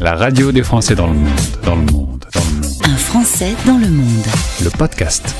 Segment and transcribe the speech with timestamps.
[0.00, 1.30] La radio des Français dans le monde,
[1.64, 2.74] dans le monde, dans le monde.
[2.84, 4.26] Un Français dans le monde.
[4.62, 5.34] Le podcast.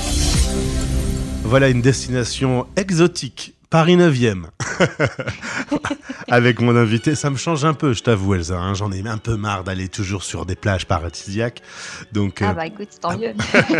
[1.44, 4.44] Voilà une destination exotique, Paris 9e.
[6.28, 8.72] Avec mon invité, ça me change un peu, je t'avoue Elsa, hein.
[8.74, 11.60] j'en ai un peu marre d'aller toujours sur des plages paradisiaques.
[12.12, 13.32] Donc, Ah euh, bah écoute, tant mieux.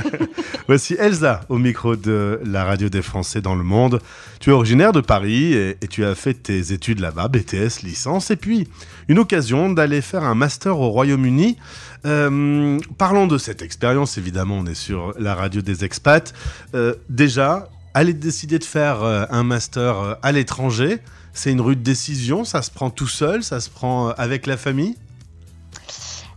[0.67, 4.01] voici Elsa au micro de la radio des Français dans le monde.
[4.41, 8.33] Tu es originaire de Paris et, et tu as fait tes études là-bas, BTS, licence,
[8.33, 8.67] et puis
[9.07, 11.57] une occasion d'aller faire un master au Royaume-Uni.
[12.05, 16.35] Euh, parlons de cette expérience, évidemment, on est sur la radio des expats.
[16.75, 20.99] Euh, déjà, aller décider de faire euh, un master euh, à l'étranger,
[21.33, 24.57] c'est une rude décision, ça se prend tout seul, ça se prend euh, avec la
[24.57, 24.97] famille?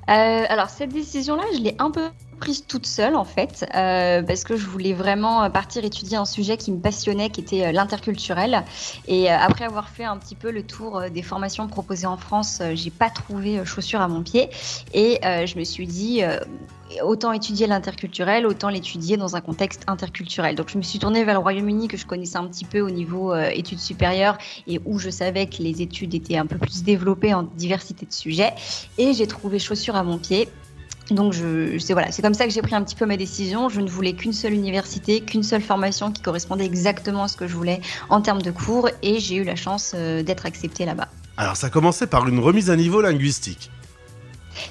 [0.07, 4.55] Alors cette décision-là, je l'ai un peu prise toute seule en fait, euh, parce que
[4.55, 8.63] je voulais vraiment partir étudier un sujet qui me passionnait, qui était euh, l'interculturel.
[9.07, 12.61] Et euh, après avoir fait un petit peu le tour des formations proposées en France,
[12.73, 14.49] j'ai pas trouvé chaussures à mon pied,
[14.93, 16.21] et je me suis dit
[17.03, 20.55] autant étudier l'interculturel, autant l'étudier dans un contexte interculturel.
[20.55, 22.89] Donc je me suis tournée vers le Royaume-Uni que je connaissais un petit peu au
[22.89, 27.33] niveau études supérieures et où je savais que les études étaient un peu plus développées
[27.33, 28.53] en diversité de sujets.
[28.97, 30.49] Et j'ai trouvé chaussures à mon pied.
[31.11, 33.69] Donc je, c'est voilà, c'est comme ça que j'ai pris un petit peu ma décision.
[33.69, 37.47] Je ne voulais qu'une seule université, qu'une seule formation qui correspondait exactement à ce que
[37.47, 41.07] je voulais en termes de cours, et j'ai eu la chance euh, d'être acceptée là-bas.
[41.37, 43.71] Alors ça commençait par une remise à niveau linguistique.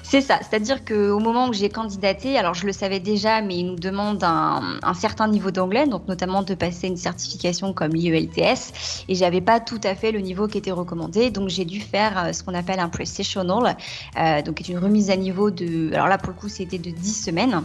[0.03, 3.65] C'est ça, c'est-à-dire qu'au moment où j'ai candidaté, alors je le savais déjà, mais ils
[3.65, 9.15] nous demandent un, certain niveau d'anglais, donc notamment de passer une certification comme l'IELTS, et
[9.15, 12.33] j'avais pas tout à fait le niveau qui était recommandé, donc j'ai dû faire euh,
[12.33, 13.77] ce qu'on appelle un precisional,
[14.17, 17.25] euh, donc une remise à niveau de, alors là pour le coup c'était de 10
[17.25, 17.63] semaines.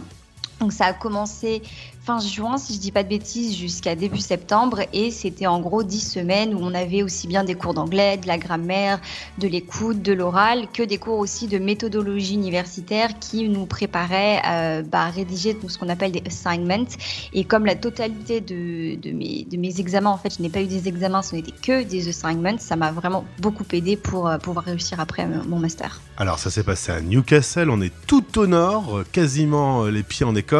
[0.63, 1.61] Donc ça a commencé
[2.05, 4.81] fin juin, si je dis pas de bêtises, jusqu'à début septembre.
[4.93, 8.27] Et c'était en gros 10 semaines où on avait aussi bien des cours d'anglais, de
[8.27, 8.99] la grammaire,
[9.39, 14.83] de l'écoute, de l'oral, que des cours aussi de méthodologie universitaire qui nous préparaient euh,
[14.83, 16.87] bah, à rédiger ce qu'on appelle des assignments.
[17.33, 21.21] Et comme la totalité de, mes, examens, en fait, je n'ai pas eu des examens,
[21.21, 25.23] ce n'était que des assignments, ça m'a vraiment beaucoup aidé pour euh, pouvoir réussir après
[25.23, 25.99] euh, mon master.
[26.15, 30.35] Alors ça s'est passé à Newcastle, on est tout au nord, quasiment les pieds en
[30.35, 30.52] Écosse.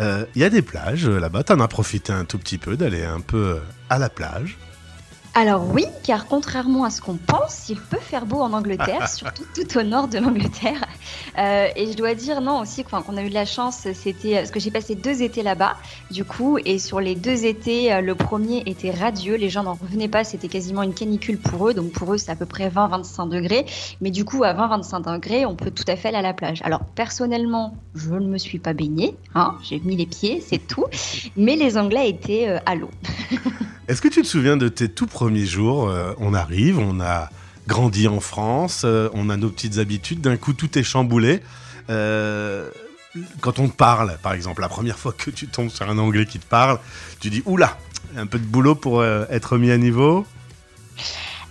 [0.00, 2.76] Euh, Il y a des plages euh, là-bas, t'en as profité un tout petit peu
[2.76, 3.60] d'aller un peu euh,
[3.90, 4.58] à la plage.
[5.34, 9.44] Alors oui, car contrairement à ce qu'on pense, il peut faire beau en Angleterre, surtout
[9.54, 10.84] tout au nord de l'Angleterre.
[11.38, 14.50] Euh, et je dois dire non aussi qu'on a eu de la chance, c'était parce
[14.50, 15.76] que j'ai passé deux étés là-bas,
[16.10, 19.72] du coup, et sur les deux étés, euh, le premier était radieux, les gens n'en
[19.72, 22.68] revenaient pas, c'était quasiment une canicule pour eux, donc pour eux c'est à peu près
[22.68, 23.64] 20-25 degrés,
[24.02, 26.60] mais du coup à 20-25 degrés, on peut tout à fait aller à la plage.
[26.62, 30.84] Alors personnellement, je ne me suis pas baignée, hein, j'ai mis les pieds, c'est tout,
[31.38, 32.90] mais les Anglais étaient euh, à l'eau.
[33.88, 37.30] Est-ce que tu te souviens de tes tout premiers jours Euh, On arrive, on a
[37.66, 41.42] grandi en France, euh, on a nos petites habitudes, d'un coup tout est chamboulé.
[41.90, 42.70] Euh,
[43.40, 46.26] quand on te parle, par exemple, la première fois que tu tombes sur un Anglais
[46.26, 46.78] qui te parle,
[47.20, 47.76] tu dis oula,
[48.16, 50.24] un peu de boulot pour être mis à niveau?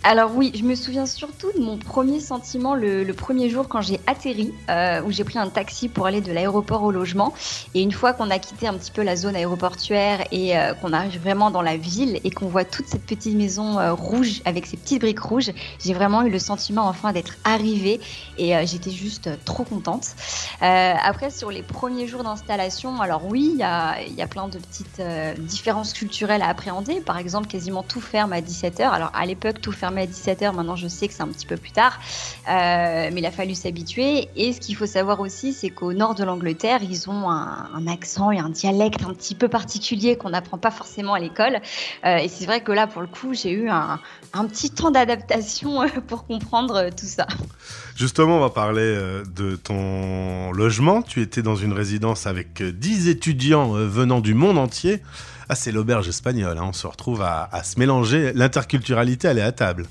[0.04, 4.00] Alors oui, je me souviens surtout de mon premier sentiment le, premier jour quand j'ai
[4.08, 7.36] atterri, euh, où j'ai pris un taxi pour aller de l'aéroport au logement.
[7.76, 10.92] Et une fois qu'on a quitté un petit peu la zone aéroportuaire et euh, qu'on
[10.92, 14.66] arrive vraiment dans la ville et qu'on voit toute cette petite maison euh, rouge avec
[14.66, 18.00] ses petites briques rouges, j'ai vraiment eu le sentiment enfin d'être arrivée
[18.40, 20.16] et j'étais juste trop contente.
[20.62, 24.58] Après, sur les premiers jours d'installation, alors oui, il y a, y a plein de
[24.58, 25.02] petites
[25.40, 27.02] différences culturelles à appréhender.
[27.02, 28.90] Par exemple, quasiment tout ferme à 17h.
[28.90, 30.56] Alors à l'époque, tout fermait à 17h.
[30.56, 32.00] Maintenant, je sais que c'est un petit peu plus tard.
[32.50, 34.30] Euh, mais il a fallu s'habituer.
[34.36, 38.32] Et ce qu'il faut savoir aussi, c'est qu'au nord de l'Angleterre, ils ont un, accent
[38.32, 41.60] et un dialecte un petit peu particulier qu'on n'apprend pas forcément à l'école.
[42.06, 44.00] Euh, et c'est vrai que là, pour le coup, j'ai eu un,
[44.34, 47.28] un petit temps d'adaptation euh, pour comprendre tout ça.
[47.96, 48.96] Justement, on va parler
[49.36, 51.02] de ton logement.
[51.02, 55.02] Tu étais dans une résidence avec euh, 10 étudiants venant du monde entier.
[55.52, 56.58] Ah, c'est l'auberge espagnole.
[56.58, 56.64] hein.
[56.70, 58.32] On se retrouve à, se mélanger.
[58.34, 59.86] L'interculturalité, elle est à table.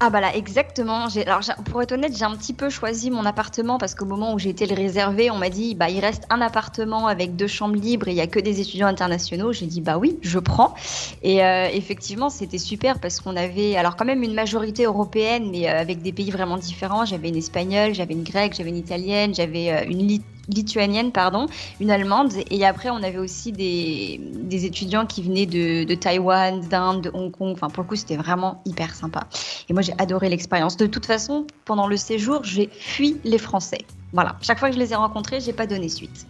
[0.00, 1.06] Ah bah là exactement.
[1.26, 4.38] Alors pour être honnête, j'ai un petit peu choisi mon appartement parce qu'au moment où
[4.40, 7.76] j'ai été le réserver, on m'a dit bah il reste un appartement avec deux chambres
[7.76, 9.52] libres et il y a que des étudiants internationaux.
[9.52, 10.74] J'ai dit bah oui, je prends.
[11.22, 15.68] Et euh, effectivement, c'était super parce qu'on avait alors quand même une majorité européenne mais
[15.68, 17.04] euh, avec des pays vraiment différents.
[17.04, 20.10] J'avais une espagnole, j'avais une grecque, j'avais une italienne, j'avais euh, une
[20.54, 21.46] lituanienne, pardon,
[21.80, 22.32] une allemande.
[22.50, 27.10] Et après, on avait aussi des, des étudiants qui venaient de, de Taïwan, d'Inde, de
[27.14, 27.52] Hong Kong.
[27.52, 29.26] Enfin, pour le coup, c'était vraiment hyper sympa.
[29.68, 30.76] Et moi, j'ai adoré l'expérience.
[30.76, 33.84] De toute façon, pendant le séjour, j'ai fui les Français.
[34.12, 34.36] Voilà.
[34.42, 36.26] Chaque fois que je les ai rencontrés, j'ai pas donné suite.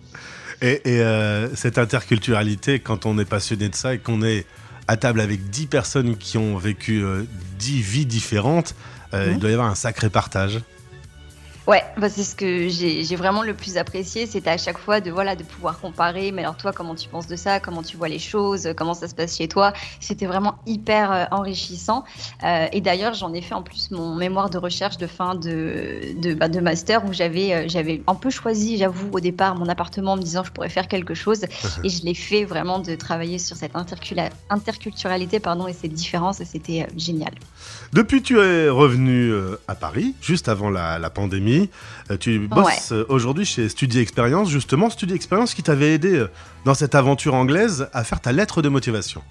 [0.63, 4.45] Et, et, euh, cette interculturalité, quand on est passionné de ça et qu'on est
[4.89, 7.23] à table avec 10 personnes qui ont vécu euh,
[7.59, 8.75] 10 vies différentes,
[9.15, 9.33] euh, Mhm.
[9.35, 10.61] il doit y avoir un sacré partage.
[11.67, 15.11] Ouais, bah c'est ce que j'ai vraiment le plus apprécié, c'était à chaque fois de
[15.11, 16.33] voilà de pouvoir comparer.
[16.33, 19.09] Mais alors toi, comment tu penses de ça Comment tu vois les choses Comment ça
[19.09, 22.05] se passe chez toi C'était vraiment hyper euh, enrichissant.
[22.45, 26.01] Euh, et d'ailleurs, j'en ai fait en plus mon mémoire de recherche de fin de
[26.17, 29.69] de, bah, de master où j'avais euh, j'avais un peu choisi, j'avoue, au départ mon
[29.69, 31.43] appartement en me disant je pourrais faire quelque chose.
[31.85, 33.73] et je l'ai fait vraiment de travailler sur cette
[34.51, 36.41] interculturalité pardon et ces différences.
[36.41, 37.33] Et c'était euh, génial.
[37.93, 41.50] Depuis, tu es revenu euh, à Paris, juste avant la, la pandémie.
[42.11, 46.31] Euh, tu bosses euh, aujourd'hui chez Studi Experience, justement, Studi Experience qui t'avait aidé euh,
[46.65, 49.23] dans cette aventure anglaise à faire ta lettre de motivation.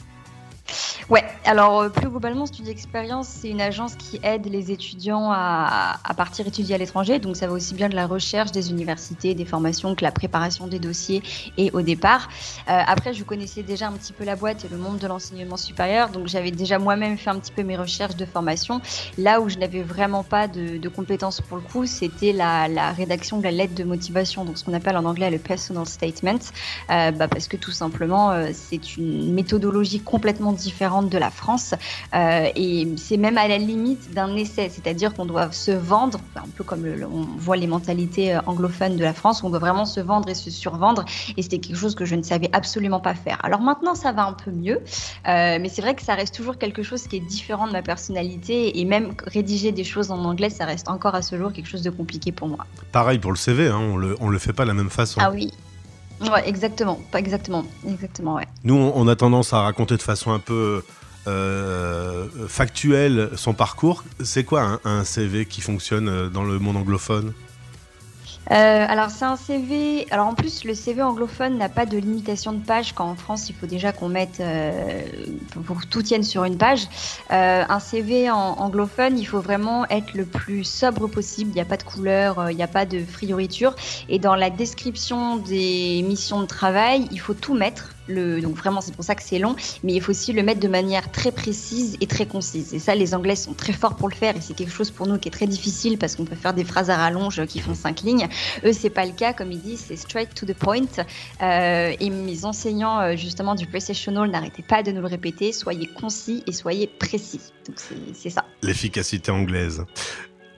[1.10, 6.00] Ouais, alors euh, plus globalement, Studi Experience, c'est une agence qui aide les étudiants à,
[6.04, 7.18] à partir étudier à l'étranger.
[7.18, 10.68] Donc ça va aussi bien de la recherche des universités, des formations que la préparation
[10.68, 11.24] des dossiers
[11.58, 12.30] et au départ.
[12.70, 15.58] Euh, après, je connaissais déjà un petit peu la boîte et le monde de l'enseignement
[15.58, 16.10] supérieur.
[16.10, 18.80] Donc j'avais déjà moi-même fait un petit peu mes recherches de formation.
[19.18, 22.92] Là où je n'avais vraiment pas de, de compétences pour le coup, c'était la, la,
[22.92, 26.38] rédaction de la lettre de motivation, donc ce qu'on appelle en anglais le personal statement.
[26.92, 30.52] Euh, bah parce que tout simplement, euh, c'est une méthodologie complètement
[31.00, 31.74] différente de la France.
[32.14, 36.48] Euh, et c'est même à la limite d'un essai, c'est-à-dire qu'on doit se vendre, un
[36.56, 39.86] peu comme le, on voit les mentalités euh, anglophones de la France, on doit vraiment
[39.86, 41.06] se vendre et se survendre.
[41.38, 43.38] Et c'était quelque chose que je ne savais absolument pas faire.
[43.44, 46.58] Alors maintenant, ça va un peu mieux, euh, mais c'est vrai que ça reste toujours
[46.58, 48.80] quelque chose qui est différent de ma personnalité.
[48.80, 51.84] Et même rédiger des choses en anglais, ça reste encore à ce jour quelque chose
[51.84, 52.66] de compliqué pour moi.
[52.92, 55.20] Pareil pour le CV, hein, on le, on le fait pas de la même façon.
[55.24, 55.52] Ah oui,
[56.22, 57.66] Ouais, exactement, exactement.
[58.64, 60.84] Nous, on, a tendance à raconter de façon un peu
[61.28, 64.04] euh, factuelle son parcours.
[64.24, 67.34] C'est quoi un, un, CV qui fonctionne dans le monde anglophone?
[68.52, 70.08] Euh, alors c'est un CV.
[70.10, 73.50] Alors en plus le CV anglophone n'a pas de limitation de page quand en France
[73.50, 75.04] il faut déjà qu'on mette euh,
[75.66, 76.88] pour que tout tienne sur une page.
[77.32, 81.52] Euh, un CV anglophone il faut vraiment être le plus sobre possible.
[81.52, 83.76] Il n'y a pas de couleur, il n'y a pas de frioriture.
[84.08, 87.96] Et dans la description des missions de travail il faut tout mettre.
[88.10, 90.68] Donc vraiment c'est pour ça que c'est long, mais il faut aussi le mettre de
[90.68, 92.74] manière très précise et très concise.
[92.74, 95.08] Et ça les Anglais sont très forts pour le faire et c'est quelque chose pour
[95.08, 97.76] nous qui est très difficile parce qu'on peut faire des phrases à rallonge qui font
[97.76, 98.28] cinq lignes.
[98.66, 100.80] Eux c'est pas le cas, comme ils disent c'est straight to the point.
[101.42, 105.88] Euh, et mes enseignants euh, justement du Precisional n'arrêtaient pas de nous le répéter, soyez
[105.88, 107.42] concis et soyez précis.
[107.68, 107.78] Donc
[108.14, 108.46] c'est ça.
[108.62, 109.86] L'efficacité anglaise.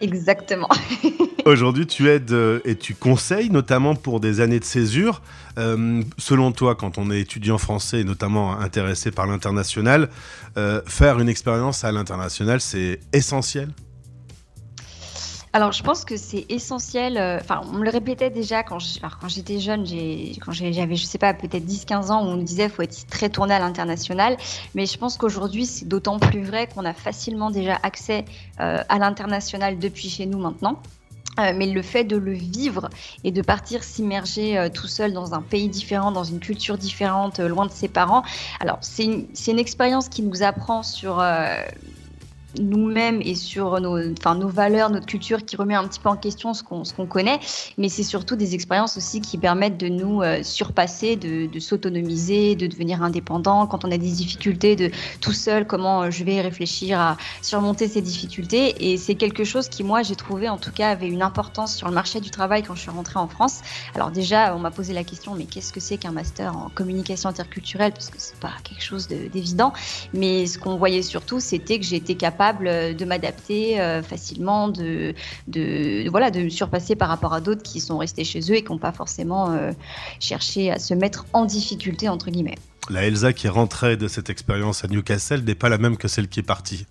[0.02, 0.70] Exactement.
[1.46, 5.22] Aujourd'hui, tu aides et tu conseilles, notamment pour des années de césure.
[5.58, 10.10] Euh, selon toi, quand on est étudiant français, et notamment intéressé par l'international,
[10.58, 13.70] euh, faire une expérience à l'international, c'est essentiel?
[15.54, 17.14] Alors, je pense que c'est essentiel.
[17.42, 19.86] Enfin, euh, on me le répétait déjà quand j'étais jeune,
[20.40, 23.30] quand j'avais, je sais pas, peut-être 10-15 ans, où on me disait faut être très
[23.30, 24.38] tourné à l'international.
[24.76, 28.24] Mais je pense qu'aujourd'hui, c'est d'autant plus vrai qu'on a facilement déjà accès
[28.62, 30.82] euh, à l'international depuis chez nous maintenant.
[31.40, 32.90] Euh, mais le fait de le vivre
[33.24, 37.66] et de partir s'immerger tout seul dans un pays différent, dans une culture différente, loin
[37.66, 38.24] de ses parents,
[38.60, 41.22] alors c'est une expérience qui nous apprend sur
[42.60, 46.18] nous-mêmes et sur nos, enfin, nos valeurs, notre culture, qui remet un petit peu en
[46.18, 47.40] question ce qu'on qu'on connaît,
[47.78, 52.56] mais c'est surtout des expériences aussi qui permettent de nous euh, surpasser, de, de s'autonomiser,
[52.56, 53.66] de devenir indépendant.
[53.68, 57.88] Quand on a des difficultés, de tout seul, comment euh, je vais réfléchir à surmonter
[57.88, 58.92] ces difficultés.
[58.92, 61.88] Et c'est quelque chose qui, moi, j'ai trouvé, en tout cas, avait une importance sur
[61.88, 63.62] le marché du travail quand je suis rentrée en France.
[63.96, 67.30] Alors déjà, on m'a posé la question, mais qu'est-ce que c'est qu'un master en communication
[67.30, 67.94] interculturelle?
[67.94, 69.72] Parce que c'est pas quelque chose d'évident.
[70.14, 75.14] Mais ce qu'on voyait surtout, c'était que j'étais capable de m'adapter euh, facilement, de,
[75.48, 78.64] de, voilà, de me surpasser par rapport à d'autres qui sont restés chez eux et
[78.64, 79.72] qui n'ont pas forcément euh,
[80.20, 82.58] cherché à se mettre en difficulté, entre guillemets.
[82.90, 86.08] La Elsa qui est rentrée de cette expérience à Newcastle n'est pas la même que
[86.08, 86.86] celle qui est partie.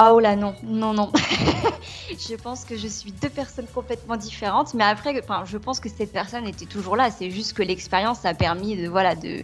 [0.00, 1.12] Ah oh là non, non, non.
[2.10, 5.88] je pense que je suis deux personnes complètement différentes, mais après, enfin, je pense que
[5.88, 7.10] cette personne était toujours là.
[7.10, 9.42] C'est juste que l'expérience a permis de, voilà, de,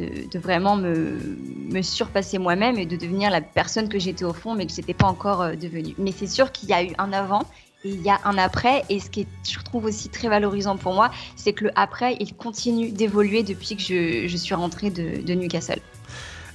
[0.00, 4.66] de, vraiment me, surpasser moi-même et de devenir la personne que j'étais au fond, mais
[4.66, 5.94] que je n'étais pas encore euh, devenue.
[5.98, 7.42] Mais c'est sûr qu'il y a eu un avant
[7.84, 8.84] et il y a un après.
[8.88, 12.34] Et ce qui je trouve aussi très valorisant pour moi, c'est que le après, il
[12.34, 15.80] continue d'évoluer depuis que je, je, suis rentrée de, de Newcastle.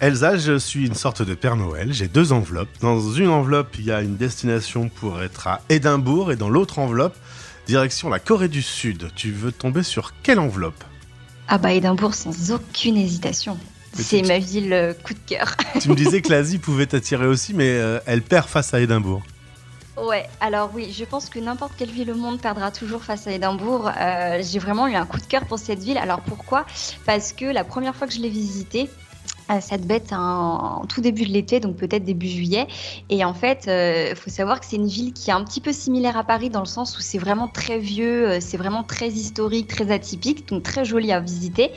[0.01, 1.93] Elsa, je suis une sorte de Père Noël.
[1.93, 2.69] J'ai deux enveloppes.
[2.81, 6.79] Dans une enveloppe, il y a une destination pour être à Édimbourg et dans l'autre
[6.79, 7.15] enveloppe,
[7.65, 9.09] direction la Corée du Sud.
[9.15, 10.83] Tu veux tomber sur quelle enveloppe?
[11.47, 13.57] Ah bah Édimbourg sans aucune hésitation.
[13.93, 15.55] C'est ma ville euh, coup de cœur.
[15.81, 19.21] tu me disais que l'Asie pouvait t'attirer aussi, mais euh, elle perd face à Édimbourg.
[19.95, 23.31] Ouais, alors oui, je pense que n'importe quelle ville au monde perdra toujours face à
[23.31, 23.89] Édimbourg.
[23.97, 25.97] Euh, J'ai vraiment eu un coup de cœur pour cette ville.
[25.97, 26.65] Alors pourquoi?
[27.05, 28.89] Parce que la première fois que je l'ai visitée,
[29.61, 32.67] cette bête en, tout début de l'été, donc peut-être début juillet.
[33.09, 35.61] Et en fait, il euh, faut savoir que c'est une ville qui est un petit
[35.61, 38.83] peu similaire à Paris dans le sens où c'est vraiment très vieux, euh, c'est vraiment
[38.83, 41.71] très historique, très atypique, donc très joli à visiter.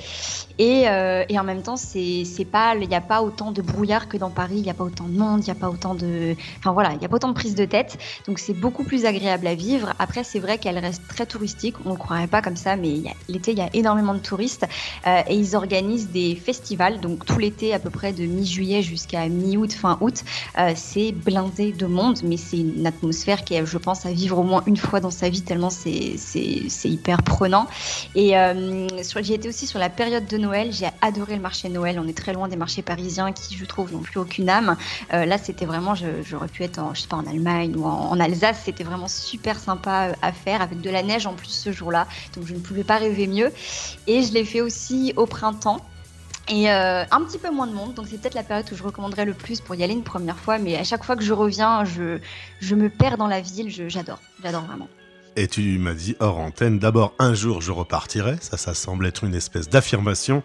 [0.58, 4.16] Et, euh, en même temps, c'est pas, il n'y a pas autant de brouillard que
[4.16, 6.34] dans Paris, il n'y a pas autant de monde, il n'y a pas autant de,
[6.58, 7.96] enfin voilà, il y a pas autant de prise de tête.
[8.26, 9.92] Donc c'est beaucoup plus agréable à vivre.
[10.00, 11.76] Après, c'est vrai qu'elle reste très touristique.
[11.84, 14.66] On ne croirait pas comme ça, mais l'été, il y a énormément de touristes
[15.06, 17.38] et ils organisent des festivals, donc tout
[17.72, 20.24] à peu près de mi-juillet jusqu'à mi-août, fin août,
[20.58, 24.38] euh, c'est blindé de monde, mais c'est une atmosphère qui est, je pense, à vivre
[24.38, 26.16] au moins une fois dans sa vie, tellement c'est
[26.84, 27.66] hyper prenant.
[28.14, 28.86] Et euh,
[29.20, 32.16] j'ai été aussi sur la période de Noël, j'ai adoré le marché Noël, on est
[32.16, 34.76] très loin des marchés parisiens qui, je trouve, n'ont plus aucune âme.
[35.12, 38.18] Euh, là, c'était vraiment, j'aurais pu être en, je sais pas, en Allemagne ou en,
[38.20, 42.06] Alsace, c'était vraiment super sympa à faire, avec de la neige en plus ce jour-là,
[42.34, 43.52] donc je ne pouvais pas rêver mieux.
[44.06, 45.84] Et je l'ai fait aussi au printemps
[46.48, 48.82] et euh, un petit peu moins de monde, donc c'est peut-être la période où je
[48.82, 50.58] recommanderais le plus pour y aller une première fois.
[50.58, 52.18] Mais à chaque fois que je reviens, je,
[52.60, 53.70] je me perds dans la ville.
[53.88, 54.88] J'adore, j'adore vraiment.
[55.36, 59.22] Et tu m'as dit hors antenne, d'abord un jour je repartirai, ça, ça semble être
[59.22, 60.42] une espèce d'affirmation.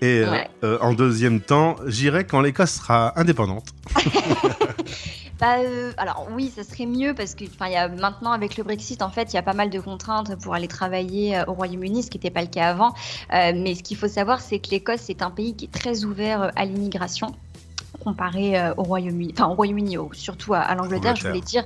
[0.00, 3.68] Et euh, euh, en deuxième temps, j'irai quand l'Écosse sera indépendante.
[5.42, 5.56] Bah,
[5.96, 9.32] alors oui, ça serait mieux parce que y a, maintenant avec le Brexit, en fait,
[9.32, 12.16] il y a pas mal de contraintes pour aller travailler euh, au Royaume-Uni, ce qui
[12.18, 12.94] n'était pas le cas avant.
[13.32, 16.04] Euh, mais ce qu'il faut savoir, c'est que l'Écosse est un pays qui est très
[16.04, 17.34] ouvert à l'immigration
[18.02, 21.64] comparé euh, au Royaume-Uni, enfin au Royaume-Uni, surtout à, l'Angleterre, je voulais dire.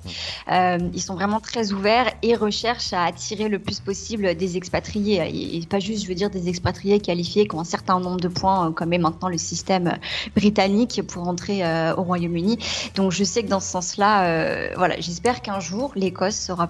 [0.50, 5.56] Euh, ils sont vraiment très ouverts et recherchent à attirer le plus possible des expatriés.
[5.56, 8.28] Et, pas juste, je veux dire, des expatriés qualifiés qui ont un certain nombre de
[8.28, 9.98] points, euh, comme est maintenant le système
[10.34, 11.62] britannique pour entrer
[11.96, 12.58] au Royaume-Uni.
[12.94, 16.68] Donc je sais que dans ce sens-là, voilà, j'espère qu'un jour l'Écosse sera,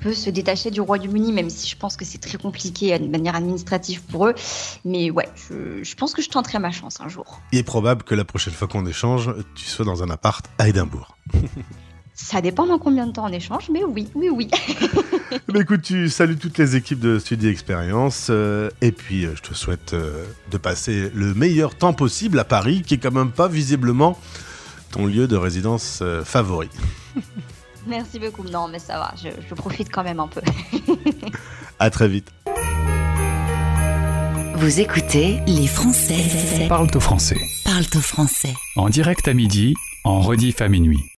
[0.00, 3.34] peut se détacher du Royaume-Uni, même si je pense que c'est très compliqué de manière
[3.34, 4.34] administrative pour eux.
[4.84, 7.40] Mais ouais, je, je pense que je tenterai ma chance un jour.
[7.52, 10.44] Il est probable que la prochaine fois qu'on échange échange, tu sois dans un appart
[10.58, 11.16] à Édimbourg.
[12.12, 14.50] Ça dépend dans combien de temps on échange, mais oui, oui, oui.
[15.54, 19.40] mais écoute, tu salues toutes les équipes de Studio Expérience euh, et puis euh, je
[19.40, 23.30] te souhaite euh, de passer le meilleur temps possible à Paris, qui est quand même
[23.30, 24.18] pas visiblement
[24.90, 26.68] ton lieu de résidence favori.
[27.86, 28.44] Merci beaucoup.
[28.44, 30.42] Non, mais ça va, je, je profite quand même un peu.
[31.78, 32.30] à très vite.
[34.60, 36.68] Vous écoutez Les Français.
[36.68, 37.40] Parle-toi français.
[37.64, 38.52] Parle-toi français.
[38.76, 39.72] En direct à midi,
[40.04, 41.00] en rediff à minuit.